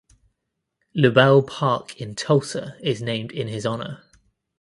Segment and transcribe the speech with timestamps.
[0.95, 4.01] Lubell Park in Tulsa is named in his honor.